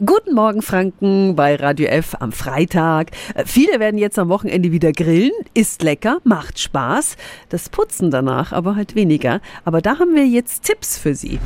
Guten 0.00 0.34
Morgen 0.34 0.60
Franken 0.60 1.36
bei 1.36 1.54
Radio 1.54 1.86
F 1.86 2.16
am 2.18 2.32
Freitag. 2.32 3.12
Äh, 3.36 3.44
viele 3.46 3.78
werden 3.78 3.96
jetzt 3.96 4.18
am 4.18 4.28
Wochenende 4.28 4.72
wieder 4.72 4.90
grillen. 4.90 5.30
Ist 5.54 5.84
lecker, 5.84 6.18
macht 6.24 6.58
Spaß. 6.58 7.16
Das 7.48 7.68
Putzen 7.68 8.10
danach 8.10 8.50
aber 8.50 8.74
halt 8.74 8.96
weniger. 8.96 9.40
Aber 9.64 9.80
da 9.80 10.00
haben 10.00 10.16
wir 10.16 10.26
jetzt 10.26 10.64
Tipps 10.64 10.98
für 10.98 11.14
Sie. 11.14 11.38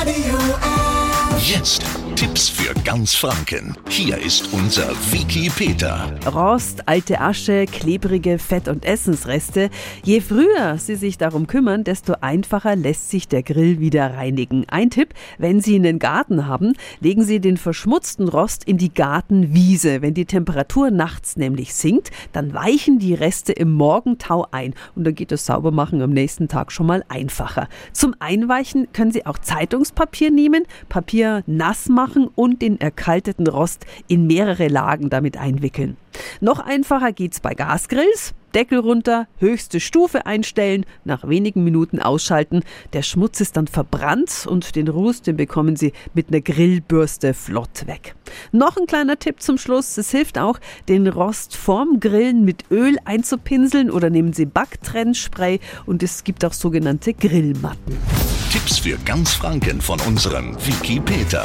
Radio 0.00 0.38
F. 0.62 1.46
Jetzt 1.46 1.84
Tipps 2.18 2.48
für 2.48 2.74
ganz 2.82 3.14
Franken. 3.14 3.76
Hier 3.88 4.18
ist 4.18 4.52
unser 4.52 4.90
Wiki 5.12 5.48
Peter. 5.54 6.12
Rost, 6.26 6.88
alte 6.88 7.20
Asche, 7.20 7.66
klebrige 7.66 8.40
Fett- 8.40 8.66
und 8.66 8.84
Essensreste. 8.84 9.70
Je 10.02 10.20
früher 10.20 10.78
Sie 10.78 10.96
sich 10.96 11.16
darum 11.16 11.46
kümmern, 11.46 11.84
desto 11.84 12.14
einfacher 12.20 12.74
lässt 12.74 13.10
sich 13.10 13.28
der 13.28 13.44
Grill 13.44 13.78
wieder 13.78 14.14
reinigen. 14.14 14.64
Ein 14.68 14.90
Tipp, 14.90 15.14
wenn 15.38 15.60
Sie 15.60 15.76
einen 15.76 16.00
Garten 16.00 16.48
haben, 16.48 16.72
legen 16.98 17.22
Sie 17.22 17.38
den 17.38 17.56
verschmutzten 17.56 18.26
Rost 18.26 18.64
in 18.64 18.78
die 18.78 18.92
Gartenwiese. 18.92 20.02
Wenn 20.02 20.14
die 20.14 20.26
Temperatur 20.26 20.90
nachts 20.90 21.36
nämlich 21.36 21.72
sinkt, 21.72 22.10
dann 22.32 22.52
weichen 22.52 22.98
die 22.98 23.14
Reste 23.14 23.52
im 23.52 23.70
Morgentau 23.70 24.44
ein 24.50 24.74
und 24.96 25.04
dann 25.04 25.14
geht 25.14 25.30
das 25.30 25.46
Saubermachen 25.46 26.02
am 26.02 26.10
nächsten 26.10 26.48
Tag 26.48 26.72
schon 26.72 26.86
mal 26.86 27.04
einfacher. 27.08 27.68
Zum 27.92 28.16
Einweichen 28.18 28.88
können 28.92 29.12
Sie 29.12 29.24
auch 29.24 29.38
Zeitungspapier 29.38 30.32
nehmen, 30.32 30.64
Papier 30.88 31.44
nass 31.46 31.88
machen 31.88 32.07
und 32.16 32.62
den 32.62 32.80
erkalteten 32.80 33.46
Rost 33.46 33.86
in 34.06 34.26
mehrere 34.26 34.68
Lagen 34.68 35.10
damit 35.10 35.36
einwickeln. 35.36 35.96
Noch 36.40 36.58
einfacher 36.58 37.12
geht's 37.12 37.40
bei 37.40 37.54
Gasgrills. 37.54 38.34
Deckel 38.54 38.78
runter, 38.78 39.28
höchste 39.38 39.78
Stufe 39.78 40.24
einstellen, 40.24 40.86
nach 41.04 41.28
wenigen 41.28 41.64
Minuten 41.64 42.00
ausschalten. 42.00 42.62
Der 42.94 43.02
Schmutz 43.02 43.40
ist 43.40 43.56
dann 43.56 43.66
verbrannt 43.66 44.46
und 44.48 44.74
den 44.74 44.88
Ruß, 44.88 45.22
den 45.22 45.36
bekommen 45.36 45.76
Sie 45.76 45.92
mit 46.14 46.28
einer 46.28 46.40
Grillbürste 46.40 47.34
flott 47.34 47.86
weg. 47.86 48.14
Noch 48.52 48.76
ein 48.76 48.86
kleiner 48.86 49.18
Tipp 49.18 49.42
zum 49.42 49.58
Schluss. 49.58 49.98
Es 49.98 50.10
hilft 50.10 50.38
auch, 50.38 50.58
den 50.88 51.06
Rost 51.06 51.56
vorm 51.56 52.00
Grillen 52.00 52.44
mit 52.44 52.70
Öl 52.70 52.96
einzupinseln 53.04 53.90
oder 53.90 54.08
nehmen 54.08 54.32
Sie 54.32 54.46
Backtrennspray 54.46 55.60
und 55.84 56.02
es 56.02 56.24
gibt 56.24 56.44
auch 56.44 56.54
sogenannte 56.54 57.12
Grillmatten. 57.12 57.98
Tipps 58.50 58.78
für 58.78 58.96
ganz 59.04 59.34
Franken 59.34 59.80
von 59.80 60.00
unserem 60.00 60.56
Wiki 60.66 61.00
Peter. 61.00 61.44